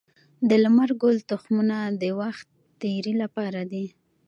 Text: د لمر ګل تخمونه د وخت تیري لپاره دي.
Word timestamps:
د 0.49 0.51
لمر 0.63 0.89
ګل 1.01 1.17
تخمونه 1.31 1.77
د 2.01 2.03
وخت 2.21 2.47
تیري 2.81 3.13
لپاره 3.23 3.61
دي. 3.71 3.85